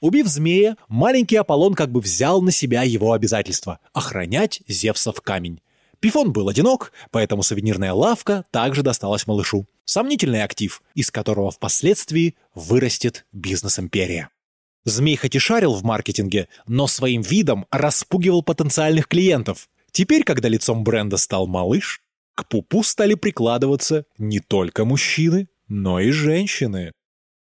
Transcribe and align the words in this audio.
Убив 0.00 0.28
змея, 0.28 0.76
маленький 0.88 1.36
Аполлон 1.36 1.74
как 1.74 1.90
бы 1.90 2.00
взял 2.00 2.40
на 2.40 2.52
себя 2.52 2.82
его 2.82 3.12
обязательство– 3.12 3.80
охранять 3.92 4.62
Зевсов 4.68 5.20
камень. 5.20 5.60
Пифон 5.98 6.32
был 6.32 6.48
одинок, 6.48 6.92
поэтому 7.10 7.42
сувенирная 7.42 7.92
лавка 7.92 8.44
также 8.52 8.82
досталась 8.82 9.26
малышу. 9.26 9.66
Сомнительный 9.84 10.44
актив, 10.44 10.82
из 10.94 11.10
которого 11.10 11.50
впоследствии 11.50 12.36
вырастет 12.54 13.26
бизнес-империя. 13.32 14.28
Змей 14.84 15.16
хоть 15.16 15.34
и 15.34 15.40
шарил 15.40 15.74
в 15.74 15.82
маркетинге, 15.82 16.48
но 16.68 16.86
своим 16.86 17.22
видом 17.22 17.66
распугивал 17.70 18.42
потенциальных 18.42 19.08
клиентов. 19.08 19.68
Теперь, 19.90 20.22
когда 20.22 20.48
лицом 20.48 20.84
бренда 20.84 21.16
стал 21.16 21.48
малыш, 21.48 22.00
к 22.36 22.48
пупу 22.48 22.84
стали 22.84 23.14
прикладываться 23.14 24.04
не 24.16 24.38
только 24.38 24.84
мужчины, 24.84 25.48
но 25.66 25.98
и 25.98 26.10
женщины. 26.10 26.92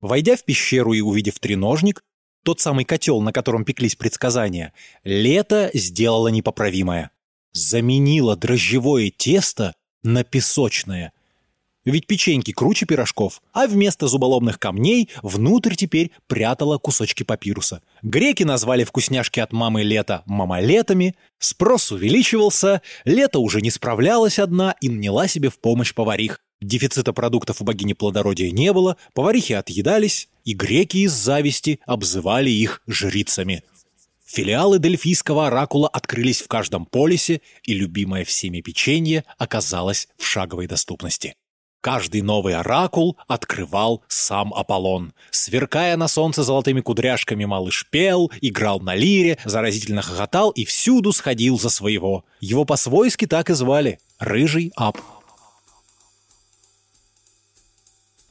Войдя 0.02 0.36
в 0.36 0.44
пещеру 0.44 0.94
и 0.94 1.00
увидев 1.00 1.40
треножник, 1.40 2.04
тот 2.44 2.60
самый 2.60 2.86
котел, 2.86 3.22
на 3.22 3.32
котором 3.32 3.66
пеклись 3.66 3.96
предсказания, 3.96 4.74
лето 5.04 5.70
сделало 5.74 6.30
непоправимое. 6.30 7.12
Заменило 7.54 8.36
дрожжевое 8.36 9.12
тесто 9.16 9.76
на 10.04 10.24
песочное. 10.24 11.14
Ведь 11.84 12.06
печеньки 12.06 12.52
круче 12.52 12.86
пирожков, 12.86 13.42
а 13.54 13.66
вместо 13.66 14.08
зуболомных 14.08 14.60
камней 14.60 15.10
внутрь 15.24 15.74
теперь 15.74 16.12
прятала 16.28 16.78
кусочки 16.78 17.24
папируса. 17.24 17.82
Греки 18.04 18.44
назвали 18.44 18.84
вкусняшки 18.84 19.40
от 19.40 19.52
мамы 19.52 19.82
лета 19.82 20.22
мамалетами, 20.28 21.16
спрос 21.40 21.92
увеличивался, 21.92 22.84
лето 23.04 23.40
уже 23.40 23.62
не 23.62 23.72
справлялась 23.72 24.38
одна 24.38 24.76
и 24.80 24.90
наняла 24.90 25.28
себе 25.28 25.50
в 25.50 25.60
помощь 25.60 25.94
поварих. 25.96 26.40
Дефицита 26.62 27.12
продуктов 27.12 27.62
у 27.62 27.64
богини 27.64 27.94
плодородия 27.94 28.52
не 28.52 28.72
было, 28.72 28.96
поварихи 29.14 29.54
отъедались, 29.54 30.30
и 30.46 30.54
греки 30.54 30.98
из 30.98 31.12
зависти 31.12 31.80
обзывали 31.88 32.52
их 32.52 32.84
жрицами. 32.88 33.64
Филиалы 34.26 34.80
Дельфийского 34.80 35.48
оракула 35.48 35.90
открылись 35.90 36.42
в 36.42 36.48
каждом 36.48 36.86
полисе, 36.86 37.42
и 37.64 37.74
любимое 37.74 38.24
всеми 38.24 38.62
печенье 38.62 39.26
оказалось 39.38 40.08
в 40.18 40.26
шаговой 40.26 40.68
доступности. 40.68 41.36
Каждый 41.82 42.22
новый 42.22 42.54
оракул 42.54 43.18
открывал 43.28 44.04
сам 44.08 44.54
Аполлон. 44.54 45.14
Сверкая 45.32 45.98
на 45.98 46.08
солнце 46.08 46.44
золотыми 46.44 46.82
кудряшками, 46.82 47.44
малыш 47.46 47.88
пел, 47.90 48.32
играл 48.40 48.80
на 48.80 48.94
лире, 48.94 49.40
заразительно 49.46 50.04
хохотал 50.04 50.52
и 50.52 50.64
всюду 50.64 51.12
сходил 51.12 51.60
за 51.60 51.70
своего. 51.70 52.24
Его 52.40 52.66
по-свойски 52.66 53.26
так 53.26 53.50
и 53.50 53.54
звали– 53.54 54.00
Рыжий 54.20 54.72
Ап. 54.76 55.00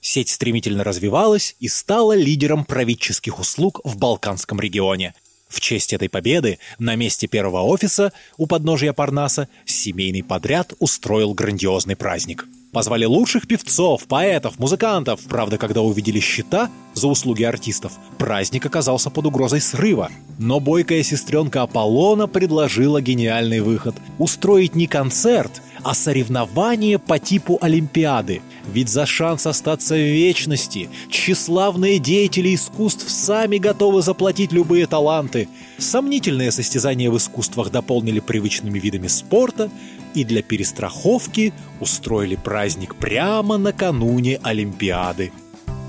Сеть 0.00 0.30
стремительно 0.30 0.82
развивалась 0.82 1.56
и 1.60 1.68
стала 1.68 2.14
лидером 2.16 2.64
правительских 2.64 3.38
услуг 3.38 3.80
в 3.84 3.96
Балканском 3.98 4.60
регионе. 4.60 5.14
В 5.48 5.60
честь 5.60 5.92
этой 5.92 6.08
победы 6.08 6.58
на 6.78 6.94
месте 6.94 7.26
первого 7.26 7.62
офиса 7.62 8.12
у 8.36 8.46
подножия 8.46 8.92
Парнаса 8.92 9.48
семейный 9.66 10.22
подряд 10.22 10.72
устроил 10.78 11.34
грандиозный 11.34 11.96
праздник. 11.96 12.46
Позвали 12.72 13.04
лучших 13.04 13.48
певцов, 13.48 14.06
поэтов, 14.06 14.58
музыкантов. 14.60 15.20
Правда, 15.28 15.58
когда 15.58 15.80
увидели 15.80 16.20
счета 16.20 16.70
за 16.94 17.08
услуги 17.08 17.42
артистов, 17.42 17.92
праздник 18.16 18.64
оказался 18.64 19.10
под 19.10 19.26
угрозой 19.26 19.60
срыва. 19.60 20.08
Но 20.38 20.60
бойкая 20.60 21.02
сестренка 21.02 21.62
Аполлона 21.62 22.28
предложила 22.28 23.02
гениальный 23.02 23.60
выход– 23.60 23.96
устроить 24.18 24.76
не 24.76 24.86
концерт, 24.86 25.62
а 25.82 25.94
соревнование 25.94 27.00
по 27.00 27.18
типу 27.18 27.58
Олимпиады. 27.60 28.40
Ведь 28.72 28.88
за 28.88 29.04
шанс 29.04 29.46
остаться 29.46 29.94
в 29.94 29.98
вечности 29.98 30.88
тщеславные 31.10 31.98
деятели 31.98 32.54
искусств 32.54 33.10
сами 33.10 33.58
готовы 33.58 34.02
заплатить 34.02 34.52
любые 34.52 34.86
таланты. 34.86 35.48
Сомнительные 35.78 36.52
состязания 36.52 37.10
в 37.10 37.16
искусствах 37.16 37.72
дополнили 37.72 38.20
привычными 38.20 38.78
видами 38.78 39.08
спорта 39.08 39.70
и 40.14 40.24
для 40.24 40.42
перестраховки 40.42 41.52
устроили 41.80 42.36
праздник 42.36 42.96
прямо 42.96 43.58
накануне 43.58 44.40
Олимпиады. 44.42 45.32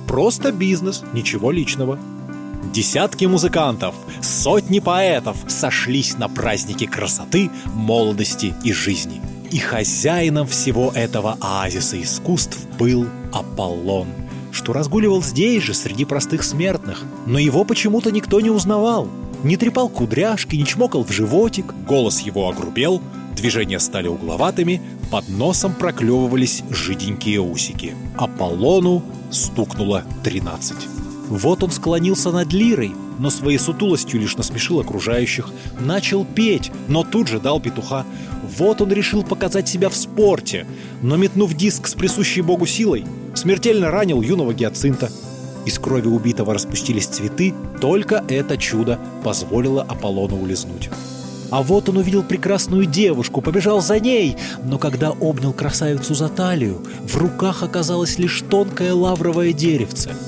Просто 0.07 0.51
бизнес, 0.51 1.03
ничего 1.13 1.51
личного. 1.51 1.99
Десятки 2.73 3.25
музыкантов, 3.25 3.95
сотни 4.21 4.79
поэтов 4.79 5.37
сошлись 5.47 6.17
на 6.17 6.29
празднике 6.29 6.87
красоты, 6.87 7.49
молодости 7.73 8.53
и 8.63 8.71
жизни– 8.71 9.21
и 9.51 9.57
хозяином 9.59 10.47
всего 10.47 10.91
этого 10.95 11.37
оазиса 11.41 12.01
искусств 12.01 12.57
был 12.79 13.05
Аполлон, 13.33 14.07
что 14.53 14.71
разгуливал 14.71 15.21
здесь 15.21 15.63
же, 15.63 15.73
среди 15.73 16.05
простых 16.05 16.43
смертных. 16.43 17.03
Но 17.25 17.37
его 17.37 17.65
почему-то 17.65 18.11
никто 18.11 18.39
не 18.39 18.49
узнавал. 18.49 19.09
Не 19.43 19.57
трепал 19.57 19.89
кудряшки, 19.89 20.55
не 20.55 20.65
чмокал 20.65 21.03
в 21.03 21.11
животик, 21.11 21.73
голос 21.85 22.21
его 22.21 22.49
огрубел, 22.49 23.01
движения 23.35 23.79
стали 23.79 24.07
угловатыми, 24.07 24.81
под 25.11 25.27
носом 25.29 25.73
проклевывались 25.73 26.63
жиденькие 26.69 27.39
усики. 27.39 27.95
Аполлону 28.17 29.03
стукнуло 29.29 30.03
тринадцать. 30.23 30.87
Вот 31.29 31.63
он 31.63 31.71
склонился 31.71 32.31
над 32.31 32.51
лирой, 32.51 32.93
но 33.17 33.29
своей 33.29 33.57
сутулостью 33.57 34.19
лишь 34.19 34.35
насмешил 34.35 34.79
окружающих. 34.79 35.49
Начал 35.79 36.25
петь, 36.25 36.71
но 36.87 37.03
тут 37.03 37.27
же 37.27 37.39
дал 37.39 37.61
петуха. 37.61 38.05
Вот 38.57 38.81
он 38.81 38.91
решил 38.91 39.23
показать 39.23 39.69
себя 39.69 39.89
в 39.89 39.95
спорте, 39.95 40.65
но 41.01 41.15
метнув 41.15 41.53
диск 41.53 41.87
с 41.87 41.93
присущей 41.93 42.41
богу 42.41 42.65
силой, 42.65 43.05
смертельно 43.33 43.91
ранил 43.91 44.21
юного 44.21 44.53
гиацинта. 44.53 45.09
Из 45.65 45.77
крови 45.79 46.07
убитого 46.07 46.53
распустились 46.53 47.05
цветы, 47.05 47.53
только 47.79 48.25
это 48.27 48.57
чудо 48.57 48.99
позволило 49.23 49.83
Аполлону 49.83 50.37
улизнуть. 50.41 50.89
А 51.51 51.61
вот 51.61 51.89
он 51.89 51.97
увидел 51.97 52.23
прекрасную 52.23 52.85
девушку, 52.85 53.41
побежал 53.41 53.81
за 53.81 53.99
ней, 53.99 54.37
но 54.63 54.77
когда 54.77 55.11
обнял 55.11 55.53
красавицу 55.53 56.15
за 56.15 56.29
талию, 56.29 56.81
в 57.03 57.15
руках 57.17 57.61
оказалось 57.61 58.17
лишь 58.17 58.41
тонкое 58.49 58.93
лавровое 58.93 59.53
деревце— 59.53 60.11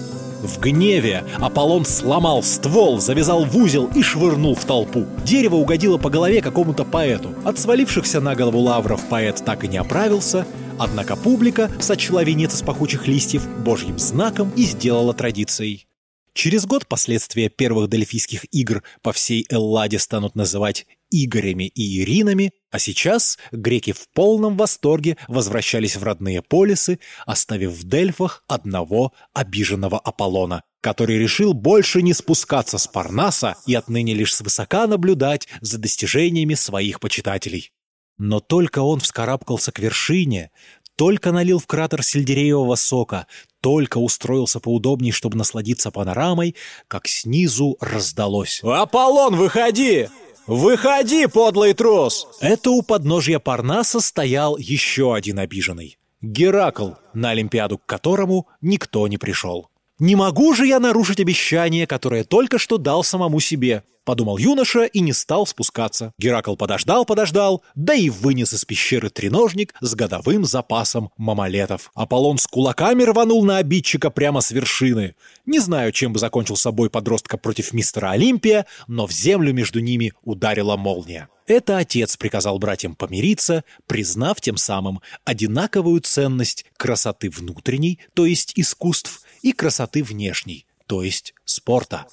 в 0.43 0.59
гневе 0.59 1.23
Аполлон 1.39 1.85
сломал 1.85 2.43
ствол, 2.43 2.99
завязал 2.99 3.45
в 3.45 3.55
узел 3.55 3.89
и 3.95 4.01
швырнул 4.01 4.55
в 4.55 4.65
толпу. 4.65 5.05
Дерево 5.23 5.55
угодило 5.55 5.97
по 5.97 6.09
голове 6.09 6.41
какому-то 6.41 6.83
поэту. 6.83 7.29
От 7.45 7.57
свалившихся 7.57 8.19
на 8.19 8.35
голову 8.35 8.59
лавров 8.59 9.01
поэт 9.09 9.41
так 9.45 9.63
и 9.63 9.69
не 9.69 9.77
оправился, 9.77 10.45
однако 10.77 11.15
публика 11.15 11.71
сочла 11.79 12.25
венец 12.25 12.55
из 12.55 12.61
пахучих 12.61 13.07
листьев 13.07 13.47
божьим 13.63 13.97
знаком 13.97 14.51
и 14.57 14.63
сделала 14.63 15.13
традицией. 15.13 15.87
Через 16.33 16.65
год 16.65 16.87
последствия 16.87 17.47
первых 17.49 17.89
Дельфийских 17.89 18.45
игр 18.51 18.83
по 19.03 19.13
всей 19.13 19.45
Элладе 19.49 19.99
станут 19.99 20.35
называть 20.35 20.87
Игорями 21.11 21.67
и 21.67 22.01
Иринами, 22.01 22.53
а 22.71 22.79
сейчас 22.79 23.37
греки 23.51 23.91
в 23.91 24.09
полном 24.15 24.57
восторге 24.57 25.17
возвращались 25.27 25.95
в 25.95 26.03
родные 26.03 26.41
полисы, 26.41 26.99
оставив 27.27 27.73
в 27.73 27.83
Дельфах 27.83 28.43
одного 28.47 29.13
обиженного 29.33 29.99
Аполлона, 29.99 30.63
который 30.81 31.19
решил 31.19 31.53
больше 31.53 32.01
не 32.01 32.13
спускаться 32.13 32.79
с 32.79 32.87
Парнаса 32.87 33.55
и 33.67 33.75
отныне 33.75 34.15
лишь 34.15 34.33
свысока 34.33 34.87
наблюдать 34.87 35.47
за 35.61 35.77
достижениями 35.77 36.55
своих 36.55 36.99
почитателей. 36.99 37.71
Но 38.17 38.39
только 38.39 38.79
он 38.79 38.99
вскарабкался 38.99 39.71
к 39.71 39.79
вершине, 39.79 40.51
только 40.95 41.31
налил 41.31 41.59
в 41.59 41.67
кратер 41.67 42.03
сельдереевого 42.03 42.75
сока, 42.75 43.27
только 43.61 43.97
устроился 43.97 44.59
поудобнее, 44.59 45.11
чтобы 45.11 45.37
насладиться 45.37 45.91
панорамой, 45.91 46.55
как 46.87 47.07
снизу 47.07 47.77
раздалось. 47.79 48.61
«Аполлон, 48.63 49.35
выходи! 49.35 50.09
Выходи, 50.45 51.27
подлый 51.27 51.73
трус!» 51.73 52.27
Это 52.41 52.71
у 52.71 52.81
подножья 52.81 53.39
Парнаса 53.39 53.99
стоял 53.99 54.57
еще 54.57 55.15
один 55.15 55.39
обиженный. 55.39 55.97
Геракл, 56.21 56.91
на 57.13 57.31
Олимпиаду 57.31 57.77
к 57.77 57.85
которому 57.85 58.47
никто 58.61 59.07
не 59.07 59.17
пришел. 59.17 59.69
«Не 59.99 60.15
могу 60.15 60.55
же 60.55 60.65
я 60.65 60.79
нарушить 60.79 61.19
обещание, 61.19 61.85
которое 61.85 62.23
только 62.23 62.57
что 62.57 62.77
дал 62.77 63.03
самому 63.03 63.39
себе»,— 63.39 63.83
подумал 64.05 64.39
юноша 64.39 64.85
и 64.85 65.01
не 65.01 65.13
стал 65.13 65.45
спускаться. 65.45 66.13
Геракл 66.17 66.55
подождал-подождал, 66.55 67.61
да 67.75 67.93
и 67.93 68.09
вынес 68.09 68.53
из 68.53 68.65
пещеры 68.65 69.11
треножник 69.11 69.75
с 69.81 69.93
годовым 69.93 70.45
запасом 70.45 71.11
мамалетов. 71.15 71.91
Аполлон 71.93 72.39
с 72.39 72.47
кулаками 72.47 73.03
рванул 73.03 73.45
на 73.45 73.57
обидчика 73.57 74.09
прямо 74.09 74.41
с 74.41 74.49
вершины. 74.49 75.15
Не 75.45 75.59
знаю, 75.59 75.91
чем 75.91 76.11
бы 76.11 76.19
закончил 76.19 76.57
собой 76.57 76.89
подростка 76.89 77.37
против 77.37 77.71
мистера 77.71 78.09
Олимпия, 78.11 78.65
но 78.87 79.05
в 79.05 79.11
землю 79.11 79.53
между 79.53 79.79
ними 79.79 80.13
ударила 80.23 80.75
молния. 80.75 81.29
Это 81.45 81.77
отец 81.77 82.15
приказал 82.15 82.57
братьям 82.57 82.95
помириться, 82.95 83.65
признав 83.85 84.39
тем 84.39 84.55
самым 84.55 85.01
одинаковую 85.25 85.99
ценность 86.01 86.65
красоты 86.77 87.29
внутренней, 87.29 87.99
то 88.13 88.25
есть 88.25 88.53
искусств, 88.55 89.21
и 89.43 89.51
красоты 89.51 90.03
внешней, 90.03 90.65
то 90.87 91.03
есть 91.03 91.35
спорта. 91.45 92.07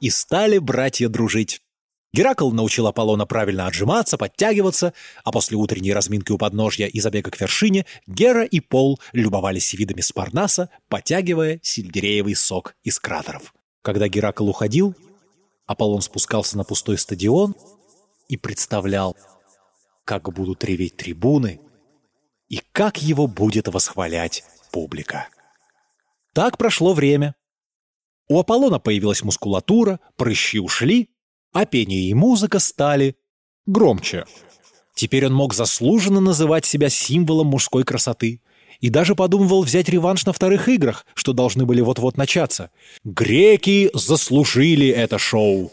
И 0.00 0.10
стали 0.10 0.58
братья 0.58 1.08
дружить. 1.08 1.62
Геракл 2.12 2.52
научил 2.52 2.86
Аполлона 2.86 3.26
правильно 3.26 3.66
отжиматься, 3.66 4.16
подтягиваться, 4.16 4.92
а 5.24 5.32
после 5.32 5.56
утренней 5.56 5.92
разминки 5.92 6.30
у 6.30 6.38
подножья 6.38 6.86
и 6.86 7.00
забега 7.00 7.32
к 7.32 7.40
вершине 7.40 7.86
Гера 8.06 8.44
и 8.44 8.60
Пол 8.60 9.00
любовались 9.12 9.72
видами 9.72 10.00
Спарнаса, 10.00 10.70
подтягивая 10.88 11.58
сельдереевый 11.62 12.36
сок 12.36 12.76
из 12.84 13.00
кратеров. 13.00 13.52
Когда 13.82 14.06
Геракл 14.06 14.48
уходил, 14.48 14.94
Аполлон 15.66 16.02
спускался 16.02 16.56
на 16.56 16.62
пустой 16.62 16.98
стадион 16.98 17.56
и 18.28 18.36
представлял, 18.36 19.16
как 20.04 20.32
будут 20.32 20.62
реветь 20.64 20.96
трибуны 20.96 21.60
и 22.48 22.60
как 22.72 23.02
его 23.02 23.26
будет 23.26 23.66
восхвалять 23.68 24.44
публика. 24.70 25.28
Так 26.34 26.58
прошло 26.58 26.94
время. 26.94 27.36
У 28.28 28.38
Аполлона 28.40 28.80
появилась 28.80 29.22
мускулатура, 29.22 30.00
прыщи 30.16 30.58
ушли, 30.58 31.10
а 31.52 31.64
пение 31.64 32.08
и 32.08 32.14
музыка 32.14 32.58
стали 32.58 33.16
громче. 33.66 34.24
Теперь 34.96 35.26
он 35.26 35.34
мог 35.34 35.54
заслуженно 35.54 36.20
называть 36.20 36.66
себя 36.66 36.88
символом 36.88 37.46
мужской 37.46 37.84
красоты 37.84 38.40
и 38.80 38.90
даже 38.90 39.14
подумывал 39.14 39.62
взять 39.62 39.88
реванш 39.88 40.26
на 40.26 40.32
вторых 40.32 40.68
играх, 40.68 41.06
что 41.14 41.32
должны 41.32 41.66
были 41.66 41.80
вот-вот 41.80 42.16
начаться. 42.16 42.70
«Греки 43.04 43.90
заслужили 43.94 44.88
это 44.88 45.18
шоу!» 45.18 45.70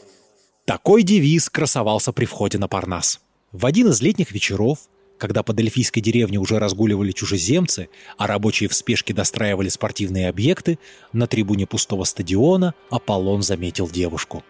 Такой 0.65 1.01
девиз 1.01 1.49
красовался 1.49 2.13
при 2.13 2.25
входе 2.25 2.59
на 2.59 2.67
Парнас. 2.67 3.19
В 3.51 3.65
один 3.65 3.89
из 3.89 4.01
летних 4.01 4.31
вечеров, 4.31 4.77
когда 5.21 5.43
по 5.43 5.53
Дельфийской 5.53 6.01
деревне 6.01 6.39
уже 6.39 6.57
разгуливали 6.57 7.11
чужеземцы, 7.11 7.89
а 8.17 8.25
рабочие 8.25 8.67
в 8.67 8.73
спешке 8.73 9.13
достраивали 9.13 9.69
спортивные 9.69 10.27
объекты, 10.27 10.79
на 11.13 11.27
трибуне 11.27 11.67
пустого 11.67 12.05
стадиона 12.05 12.73
Аполлон 12.89 13.43
заметил 13.43 13.87
девушку. 13.87 14.43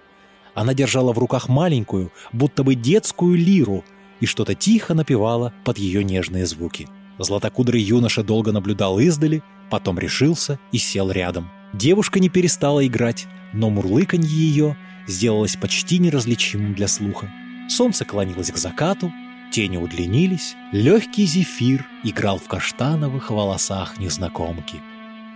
Она 0.53 0.73
держала 0.73 1.11
в 1.11 1.19
руках 1.19 1.49
маленькую, 1.49 2.13
будто 2.31 2.63
бы 2.63 2.75
детскую 2.75 3.35
лиру, 3.35 3.83
и 4.21 4.25
что-то 4.25 4.55
тихо 4.55 4.93
напевала 4.93 5.53
под 5.65 5.77
ее 5.77 6.05
нежные 6.05 6.45
звуки. 6.45 6.87
Златокудрый 7.19 7.81
юноша 7.81 8.23
долго 8.23 8.53
наблюдал 8.53 8.97
издали, 8.97 9.43
потом 9.69 9.99
решился 9.99 10.57
и 10.71 10.77
сел 10.77 11.11
рядом. 11.11 11.51
Девушка 11.73 12.21
не 12.21 12.29
перестала 12.29 12.87
играть, 12.87 13.27
но 13.51 13.69
мурлыканье 13.69 14.29
ее 14.29 14.77
сделалось 15.05 15.57
почти 15.57 15.97
неразличимым 15.97 16.75
для 16.75 16.87
слуха. 16.87 17.29
Солнце 17.67 18.05
клонилось 18.05 18.51
к 18.51 18.57
закату, 18.57 19.11
тени 19.51 19.77
удлинились, 19.77 20.55
легкий 20.71 21.25
зефир 21.25 21.85
играл 22.03 22.39
в 22.39 22.47
каштановых 22.47 23.29
волосах 23.29 23.99
незнакомки. 23.99 24.81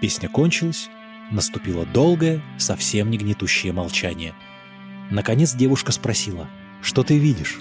Песня 0.02 0.30
кончилась, 0.30 0.90
наступило 1.30 1.86
долгое, 1.86 2.42
совсем 2.58 3.12
не 3.12 3.18
гнетущее 3.18 3.74
молчание. 3.74 4.34
Наконец 5.12 5.54
девушка 5.54 5.92
спросила, 5.92 6.48
«Что 6.82 7.04
ты 7.04 7.18
видишь?» 7.18 7.60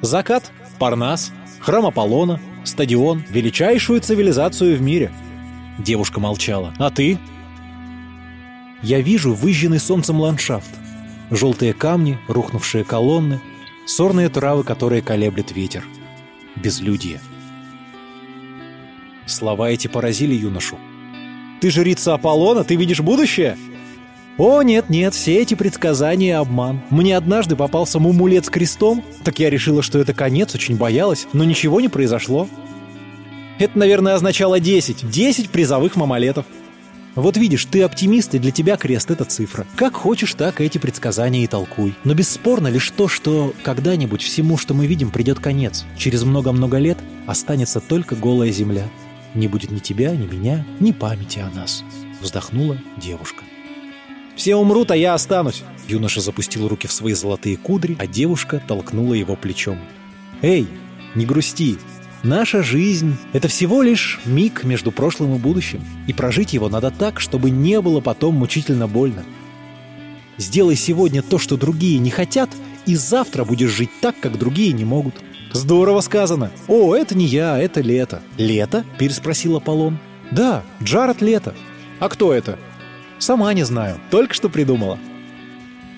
Закат, 0.00 0.50
Парнас, 0.78 1.32
храм 1.60 1.86
Аполлона, 1.86 2.40
стадион, 2.64 3.22
величайшую 3.28 4.00
цивилизацию 4.00 4.76
в 4.76 4.80
мире. 4.80 5.12
Девушка 5.78 6.20
молчала. 6.20 6.72
«А 6.78 6.90
ты?» 6.90 7.18
«Я 8.82 9.00
вижу 9.00 9.34
выжженный 9.34 9.78
солнцем 9.78 10.20
ландшафт. 10.20 10.70
Желтые 11.30 11.72
камни, 11.72 12.18
рухнувшие 12.28 12.84
колонны, 12.84 13.40
сорные 13.86 14.28
травы, 14.28 14.64
которые 14.64 15.02
колеблет 15.02 15.52
ветер. 15.52 15.84
Безлюдье». 16.56 17.20
Слова 19.26 19.70
эти 19.70 19.88
поразили 19.88 20.34
юношу. 20.34 20.78
«Ты 21.60 21.70
жрица 21.70 22.14
Аполлона? 22.14 22.64
Ты 22.64 22.76
видишь 22.76 23.00
будущее?» 23.00 23.56
О, 24.38 24.62
нет-нет, 24.62 25.14
все 25.14 25.36
эти 25.42 25.54
предсказания— 25.54 26.38
обман. 26.40 26.80
Мне 26.88 27.16
однажды 27.16 27.54
попался 27.54 27.98
мумулет 27.98 28.46
с 28.46 28.50
крестом, 28.50 29.04
так 29.24 29.38
я 29.38 29.50
решила, 29.50 29.82
что 29.82 29.98
это 29.98 30.14
конец, 30.14 30.54
очень 30.54 30.76
боялась, 30.76 31.26
но 31.34 31.44
ничего 31.44 31.82
не 31.82 31.88
произошло. 31.88 32.48
Это, 33.58 33.78
наверное, 33.78 34.14
означало 34.14 34.58
10. 34.58 35.08
10 35.08 35.50
призовых 35.50 35.96
мамалетов. 35.96 36.46
Вот 37.14 37.36
видишь, 37.36 37.66
ты 37.66 37.82
оптимист, 37.82 38.34
и 38.34 38.38
для 38.38 38.50
тебя 38.50 38.76
крест— 38.76 39.10
это 39.12 39.24
цифра. 39.24 39.66
Как 39.76 39.94
хочешь, 39.94 40.32
так 40.34 40.60
эти 40.60 40.78
предсказания 40.78 41.44
и 41.44 41.46
толкуй. 41.46 41.94
Но 42.04 42.14
бесспорно 42.14 42.68
лишь 42.68 42.90
то, 42.90 43.06
что 43.06 43.54
когда-нибудь 43.62 44.22
всему, 44.22 44.56
что 44.56 44.72
мы 44.72 44.86
видим, 44.86 45.10
придет 45.10 45.38
конец. 45.38 45.84
Через 45.98 46.22
много-много 46.22 46.78
лет 46.78 46.98
останется 47.26 47.80
только 47.80 48.16
голая 48.16 48.50
земля. 48.50 48.88
Не 49.34 49.46
будет 49.46 49.70
ни 49.70 49.78
тебя, 49.78 50.12
ни 50.12 50.26
меня, 50.26 50.64
ни 50.80 50.92
памяти 50.92 51.40
о 51.40 51.50
нас. 51.50 51.84
Вздохнула 52.20 52.78
девушка. 52.96 53.44
Все 54.34 54.56
умрут, 54.56 54.90
а 54.90 54.96
я 54.96 55.12
останусь. 55.12 55.62
Юноша 55.88 56.22
запустил 56.22 56.66
руки 56.66 56.86
в 56.86 56.92
свои 56.92 57.12
золотые 57.12 57.58
кудри, 57.58 57.96
а 57.98 58.06
девушка 58.06 58.62
толкнула 58.66 59.12
его 59.14 59.36
плечом. 59.36 59.78
«Эй, 60.40 60.66
не 61.14 61.26
грусти. 61.26 61.76
Наша 62.22 62.62
жизнь— 62.62 63.16
это 63.32 63.48
всего 63.48 63.82
лишь 63.82 64.20
миг 64.24 64.62
между 64.64 64.92
прошлым 64.92 65.34
и 65.34 65.38
будущим, 65.38 65.80
и 66.06 66.12
прожить 66.12 66.52
его 66.52 66.68
надо 66.68 66.90
так, 66.90 67.18
чтобы 67.18 67.50
не 67.50 67.80
было 67.80 68.00
потом 68.00 68.36
мучительно 68.36 68.86
больно. 68.86 69.24
Сделай 70.36 70.76
сегодня 70.76 71.22
то, 71.22 71.38
что 71.38 71.56
другие 71.56 71.98
не 71.98 72.10
хотят, 72.10 72.48
и 72.86 72.94
завтра 72.94 73.44
будешь 73.44 73.70
жить 73.70 73.90
так, 74.00 74.14
как 74.20 74.38
другие 74.38 74.72
не 74.72 74.84
могут». 74.84 75.14
«Здорово 75.52 76.00
сказано. 76.00 76.50
О, 76.66 76.94
это 76.94 77.14
не 77.14 77.26
я, 77.26 77.58
это 77.58 77.82
Лето». 77.82 78.22
«Лето?»— 78.38 78.86
переспросил 78.98 79.56
Аполлон. 79.56 79.98
«Да, 80.30 80.62
Джаред 80.82 81.20
Лето». 81.20 81.54
«А 82.00 82.08
кто 82.08 82.32
это?» 82.32 82.58
Сама 83.18 83.52
не 83.54 83.62
знаю, 83.62 84.00
только 84.10 84.34
что 84.34 84.48
придумала. 84.48 84.98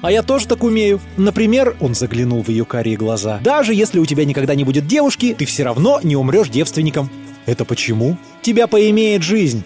А 0.05 0.13
я 0.13 0.23
тоже 0.23 0.47
так 0.47 0.63
умею. 0.63 1.01
Например, 1.17 1.75
он 1.81 1.95
заглянул 1.95 2.43
в 2.43 2.51
ее 2.51 2.67
карие 2.67 2.95
глаза. 2.95 3.41
Даже 3.43 3.73
если 3.73 3.99
у 3.99 4.05
тебя 4.05 4.27
никогда 4.27 4.55
не 4.55 4.63
будет 4.63 4.87
девушки, 4.87 5.35
ты 5.37 5.47
все 5.47 5.63
равно 5.63 5.99
не 6.03 6.15
умрешь 6.15 6.51
девственником. 6.51 7.09
Это 7.47 7.65
почему? 7.65 8.19
Тебя 8.43 8.67
поимеет 8.67 9.23
жизнь. 9.23 9.65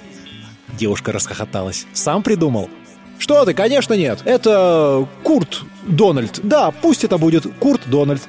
Девушка 0.79 1.11
расхохоталась. 1.11 1.87
Сам 1.93 2.23
придумал? 2.23 2.70
Что 3.19 3.44
ты, 3.44 3.52
конечно 3.52 3.94
нет. 3.94 4.20
Это 4.25 5.08
Курт 5.25 5.62
Дональд. 5.88 6.38
Да, 6.44 6.70
пусть 6.70 7.02
это 7.02 7.19
будет 7.19 7.44
Курт 7.58 7.90
Дональд. 7.90 8.23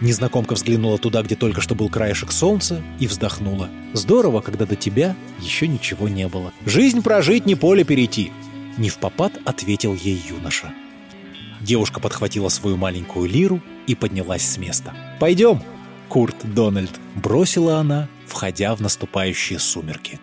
Незнакомка 0.00 0.54
взглянула 0.54 0.98
туда, 0.98 1.22
где 1.22 1.34
только 1.34 1.62
что 1.62 1.74
был 1.74 1.88
краешек 1.88 2.30
солнца, 2.30 2.80
и 3.00 3.08
вздохнула. 3.08 3.70
«Здорово, 3.92 4.40
когда 4.40 4.66
до 4.66 4.76
тебя 4.76 5.16
еще 5.40 5.66
ничего 5.66 6.08
не 6.08 6.28
было. 6.28 6.52
Жизнь 6.64 7.02
прожить, 7.02 7.44
не 7.44 7.56
поле 7.56 7.82
перейти!» 7.82 8.30
Не 8.76 8.90
в 8.90 8.98
попад 8.98 9.32
ответил 9.44 9.94
ей 9.94 10.22
юноша. 10.28 10.72
Девушка 11.60 12.00
подхватила 12.00 12.48
свою 12.48 12.76
маленькую 12.76 13.28
лиру 13.28 13.62
и 13.86 13.94
поднялась 13.94 14.42
с 14.42 14.58
места. 14.58 14.94
«Пойдем!» 15.18 15.62
Курт 16.08 16.36
Дональд 16.44 16.92
бросила 17.14 17.78
она, 17.78 18.08
входя 18.26 18.74
в 18.74 18.80
наступающие 18.80 19.58
сумерки. 19.58 20.20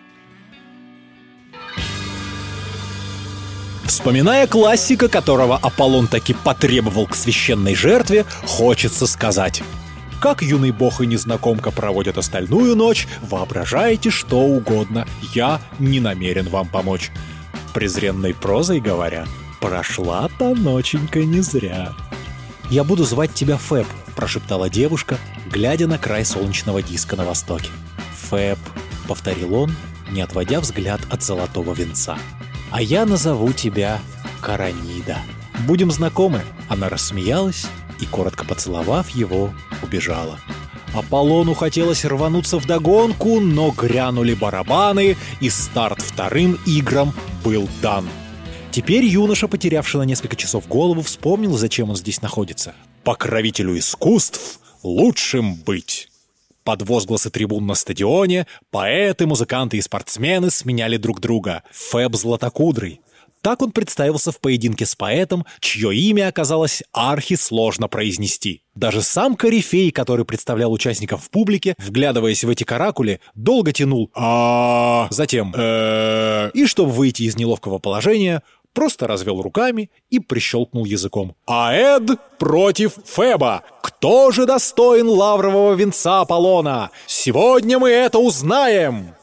Вспоминая 3.84 4.46
классика, 4.46 5.08
которого 5.08 5.56
Аполлон 5.56 6.06
таки 6.06 6.34
потребовал 6.34 7.06
к 7.06 7.14
священной 7.14 7.74
жертве, 7.74 8.24
хочется 8.46 9.06
сказать. 9.06 9.62
Как 10.20 10.42
юный 10.42 10.70
бог 10.70 11.02
и 11.02 11.06
незнакомка 11.06 11.70
проводят 11.70 12.16
остальную 12.16 12.76
ночь, 12.76 13.06
воображайте 13.20 14.10
что 14.10 14.40
угодно, 14.40 15.06
я 15.34 15.60
не 15.78 16.00
намерен 16.00 16.48
вам 16.48 16.66
помочь. 16.66 17.10
Презренной 17.74 18.32
прозой 18.32 18.80
говоря, 18.80 19.26
прошла 19.60 20.30
та 20.38 20.54
ноченька 20.54 21.24
не 21.24 21.40
зря. 21.40 21.92
«Я 22.70 22.84
буду 22.84 23.04
звать 23.04 23.34
тебя 23.34 23.58
Фэб»,— 23.58 23.86
прошептала 24.16 24.70
девушка, 24.70 25.18
глядя 25.50 25.86
на 25.86 25.98
край 25.98 26.24
солнечного 26.24 26.82
диска 26.82 27.16
на 27.16 27.24
востоке. 27.24 27.68
«Фэб»,— 28.30 28.58
повторил 29.08 29.54
он, 29.54 29.76
не 30.10 30.22
отводя 30.22 30.60
взгляд 30.60 31.00
от 31.10 31.22
золотого 31.22 31.74
венца 31.74 32.16
а 32.74 32.82
я 32.82 33.06
назову 33.06 33.52
тебя 33.52 34.00
Каранида. 34.40 35.18
Будем 35.60 35.92
знакомы?» 35.92 36.40
Она 36.68 36.88
рассмеялась 36.88 37.66
и, 38.00 38.06
коротко 38.06 38.44
поцеловав 38.44 39.10
его, 39.10 39.54
убежала. 39.80 40.40
Аполлону 40.92 41.54
хотелось 41.54 42.04
рвануться 42.04 42.58
в 42.58 42.66
догонку, 42.66 43.38
но 43.38 43.70
грянули 43.70 44.34
барабаны, 44.34 45.16
и 45.38 45.50
старт 45.50 46.02
вторым 46.02 46.58
играм 46.66 47.14
был 47.44 47.68
дан. 47.82 48.08
Теперь 48.70 49.04
юноша, 49.04 49.46
потерявший 49.46 50.00
на 50.00 50.04
несколько 50.04 50.34
часов 50.34 50.66
голову, 50.66 51.02
вспомнил, 51.02 51.56
зачем 51.56 51.90
он 51.90 51.96
здесь 51.96 52.22
находится. 52.22 52.74
«Покровителю 53.04 53.78
искусств 53.78 54.58
лучшим 54.82 55.54
быть!» 55.54 56.08
Под 56.64 56.82
возгласы 56.82 57.30
трибун 57.30 57.66
на 57.66 57.74
стадионе 57.74 58.46
поэты, 58.70 59.26
музыканты 59.26 59.76
и 59.76 59.82
спортсмены 59.82 60.50
сменяли 60.50 60.96
друг 60.96 61.20
друга. 61.20 61.62
Фэб 61.70 62.14
Златокудрый. 62.16 63.02
Так 63.44 63.60
он 63.60 63.72
представился 63.72 64.32
в 64.32 64.40
поединке 64.40 64.86
с 64.86 64.96
поэтом, 64.96 65.44
чье 65.60 65.94
имя 65.94 66.28
оказалось 66.28 66.82
архи 66.92 67.36
сложно 67.36 67.88
произнести. 67.88 68.62
Даже 68.74 69.02
сам 69.02 69.36
корифей, 69.36 69.90
который 69.90 70.24
представлял 70.24 70.72
участников 70.72 71.24
в 71.24 71.28
публике, 71.28 71.74
вглядываясь 71.76 72.42
в 72.42 72.48
эти 72.48 72.64
каракули, 72.64 73.20
долго 73.34 73.72
тянул 73.72 74.10
а 74.14 75.08
затем 75.10 75.52
э 75.54 76.52
и 76.54 76.64
чтобы 76.64 76.92
выйти 76.92 77.24
из 77.24 77.36
неловкого 77.36 77.78
положения, 77.78 78.42
просто 78.72 79.06
развел 79.06 79.42
руками 79.42 79.90
и 80.08 80.20
прищелкнул 80.20 80.86
языком. 80.86 81.36
«Аэд 81.44 82.18
против 82.38 82.94
Феба! 83.04 83.62
Кто 83.82 84.30
же 84.30 84.46
достоин 84.46 85.06
лаврового 85.06 85.74
венца 85.74 86.22
Аполлона? 86.22 86.90
Сегодня 87.06 87.78
мы 87.78 87.90
это 87.90 88.18
узнаем!» 88.18 89.14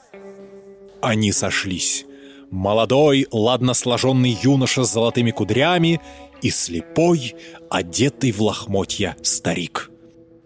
Они 1.01 1.32
сошлись. 1.32 2.06
Молодой, 2.51 3.27
ладно 3.31 3.74
сложенный 3.74 4.38
юноша 4.43 4.84
с 4.84 4.91
золотыми 4.91 5.31
кудрями 5.31 6.01
и 6.41 6.50
слепой, 6.50 7.34
одетый 7.70 8.34
в 8.34 8.41
лохмотья 8.41 9.15
старик. 9.24 9.89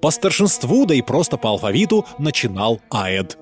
По 0.01 0.11
старшинству, 0.11 0.85
да 0.85 0.93
и 0.93 1.01
просто 1.01 1.37
по 1.37 1.49
алфавиту, 1.49 2.05
начинал 2.19 2.79
Аэд. 2.91 3.39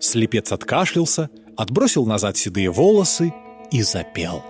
Слепец 0.00 0.50
откашлялся, 0.50 1.30
отбросил 1.56 2.06
назад 2.06 2.36
седые 2.36 2.70
волосы 2.70 3.32
и 3.70 3.82
запел. 3.82 4.42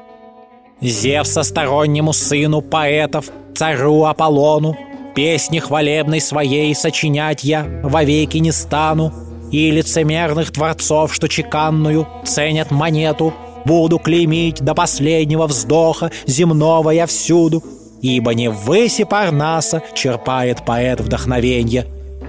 «Зевса 0.81 1.43
стороннему 1.43 2.15
сыну 2.15 2.63
поэтов, 2.63 3.31
царю 3.55 4.05
Аполлону, 4.05 4.77
песни 5.15 5.59
хвалебной 5.59 6.23
своей 6.23 6.75
сочинять 6.75 7.45
я 7.45 7.67
вовеки 7.83 8.39
не 8.39 8.53
стану, 8.53 9.13
и 9.51 9.71
лицемерных 9.71 10.53
творцов, 10.53 11.15
что 11.15 11.29
чеканную 11.29 12.07
ценят 12.25 12.71
монету, 12.71 13.33
буду 13.65 13.99
клеймить 13.99 14.61
до 14.63 14.75
последнего 14.75 15.47
вздоха 15.47 16.11
земного 16.27 16.91
я 16.91 17.07
всюду, 17.07 17.63
ибо 18.01 18.35
не 18.35 18.49
в 18.49 18.65
выси 18.65 19.05
Парнаса 19.05 19.83
черпает 19.95 20.65
поэт 20.65 21.01
вдохновенье, 21.01 21.87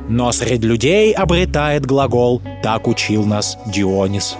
но 0.10 0.32
среди 0.32 0.68
людей 0.68 1.14
обретает 1.14 1.86
глагол, 1.86 2.42
так 2.64 2.88
учил 2.88 3.26
нас 3.26 3.58
Дионис. 3.68 4.36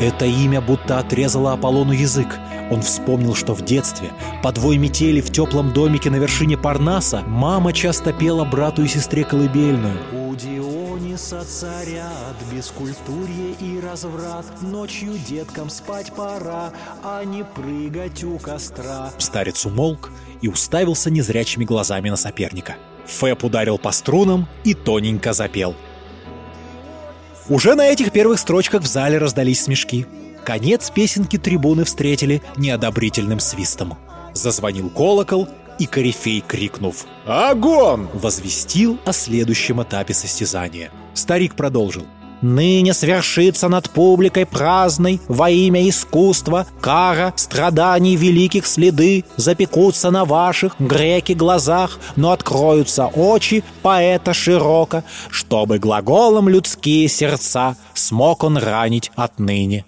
Это 0.00 0.24
имя 0.24 0.62
будто 0.62 0.98
отрезало 0.98 1.52
Аполлону 1.52 1.92
язык. 1.92 2.38
Он 2.70 2.80
вспомнил, 2.80 3.34
что 3.34 3.52
в 3.52 3.64
детстве, 3.64 4.08
под 4.42 4.56
вой 4.56 4.78
метели 4.78 5.20
в 5.20 5.30
теплом 5.30 5.72
домике 5.72 6.08
на 6.08 6.16
вершине 6.16 6.56
Парнаса, 6.56 7.22
мама 7.26 7.72
часто 7.72 8.12
пела 8.12 8.44
брату 8.44 8.84
и 8.84 8.88
сестре 8.88 9.24
колыбельную. 9.24 10.19
«У 11.20 11.32
Диониса 11.32 11.44
царят 11.44 12.36
бескультурье 12.50 13.52
и 13.60 13.78
разврат, 13.80 14.46
ночью 14.62 15.18
деткам 15.28 15.68
спать 15.68 16.12
пора, 16.12 16.72
а 17.02 17.24
не 17.24 17.44
прыгать 17.44 18.24
у 18.24 18.38
костра». 18.38 19.10
Старец 19.18 19.66
умолк 19.66 20.10
и 20.40 20.48
уставился 20.48 21.10
незрячими 21.10 21.64
глазами 21.64 22.08
на 22.08 22.16
соперника. 22.16 22.76
Фэб 23.06 23.44
ударил 23.44 23.76
по 23.76 23.92
струнам 23.92 24.48
и 24.64 24.72
тоненько 24.72 25.34
запел. 25.34 25.74
Уже 27.48 27.74
на 27.74 27.86
этих 27.86 28.12
первых 28.12 28.38
строчках 28.38 28.82
в 28.82 28.86
зале 28.86 29.18
раздались 29.18 29.64
смешки. 29.64 30.06
Конец 30.44 30.90
песенки 30.90 31.36
трибуны 31.36 31.84
встретили 31.84 32.42
неодобрительным 32.56 33.40
свистом. 33.40 33.98
Зазвонил 34.32 34.88
колокол, 34.88 35.48
и 35.80 35.86
корифей, 35.86 36.44
крикнув 36.46 37.06
«Огонь!», 37.26 38.06
возвестил 38.12 38.98
о 39.04 39.12
следующем 39.12 39.82
этапе 39.82 40.14
состязания. 40.14 40.90
Старик 41.14 41.56
продолжил– 41.56 42.04
Ныне 42.42 42.94
свершится 42.94 43.68
над 43.68 43.90
публикой 43.90 44.46
праздной 44.46 45.20
во 45.28 45.50
имя 45.50 45.86
искусства 45.88 46.66
кара 46.80 47.34
страданий 47.36 48.16
великих 48.16 48.66
следы 48.66 49.24
запекутся 49.36 50.10
на 50.10 50.24
ваших 50.24 50.74
греки 50.78 51.32
глазах, 51.32 51.98
но 52.16 52.32
откроются 52.32 53.06
очи 53.06 53.62
поэта 53.82 54.32
широко, 54.32 55.04
чтобы 55.30 55.78
глаголом 55.78 56.48
людские 56.48 57.08
сердца 57.08 57.76
смог 57.92 58.42
он 58.42 58.56
ранить 58.56 59.12
отныне. 59.16 59.84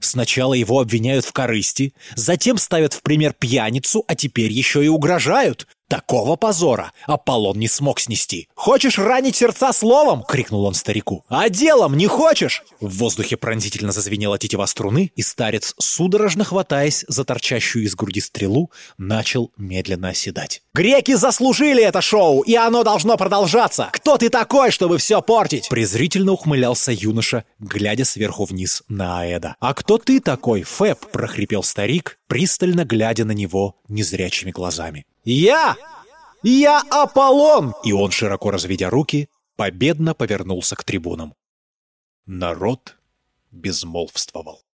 Сначала 0.00 0.54
его 0.54 0.80
обвиняют 0.80 1.24
в 1.24 1.32
корысти, 1.32 1.94
затем 2.14 2.58
ставят 2.58 2.92
в 2.92 3.02
пример 3.02 3.32
пьяницу, 3.32 4.04
а 4.06 4.14
теперь 4.14 4.52
еще 4.52 4.84
и 4.84 4.88
угрожают. 4.88 5.66
Такого 5.88 6.34
позора 6.34 6.90
Аполлон 7.06 7.58
не 7.60 7.68
смог 7.68 8.00
снести. 8.00 8.48
«Хочешь 8.56 8.98
ранить 8.98 9.36
сердца 9.36 9.72
словом?»— 9.72 10.24
крикнул 10.28 10.64
он 10.64 10.74
старику. 10.74 11.24
«А 11.28 11.48
делом 11.48 11.96
не 11.96 12.08
хочешь?» 12.08 12.64
В 12.80 12.98
воздухе 12.98 13.36
пронзительно 13.36 13.92
зазвенела 13.92 14.36
тетива 14.36 14.66
струны, 14.66 15.12
и 15.14 15.22
старец, 15.22 15.74
судорожно 15.78 16.42
хватаясь 16.42 17.04
за 17.06 17.24
торчащую 17.24 17.84
из 17.84 17.94
груди 17.94 18.20
стрелу, 18.20 18.72
начал 18.98 19.52
медленно 19.56 20.08
оседать. 20.08 20.62
«Греки 20.74 21.14
заслужили 21.14 21.84
это 21.84 22.00
шоу, 22.00 22.40
и 22.40 22.56
оно 22.56 22.82
должно 22.82 23.16
продолжаться! 23.16 23.88
Кто 23.92 24.16
ты 24.16 24.28
такой, 24.28 24.72
чтобы 24.72 24.98
все 24.98 25.22
портить?» 25.22 25.68
Презрительно 25.68 26.32
ухмылялся 26.32 26.90
юноша, 26.90 27.44
глядя 27.60 28.04
сверху 28.04 28.44
вниз 28.44 28.82
на 28.88 29.20
Аэда. 29.20 29.54
«А 29.60 29.72
кто 29.72 29.98
ты 29.98 30.18
такой, 30.18 30.62
Фэб?»— 30.62 30.98
прохрипел 31.12 31.62
старик, 31.62 32.18
пристально 32.26 32.84
глядя 32.84 33.24
на 33.24 33.32
него 33.32 33.76
незрячими 33.88 34.50
глазами. 34.50 35.06
«Я! 35.26 35.76
Я 36.44 36.82
Аполлон!» 36.88 37.74
И 37.82 37.92
он, 37.92 38.12
широко 38.12 38.52
разведя 38.52 38.90
руки, 38.90 39.28
победно 39.56 40.14
повернулся 40.14 40.76
к 40.76 40.84
трибунам. 40.84 41.34
Народ 42.26 42.96
безмолвствовал. 43.50 44.65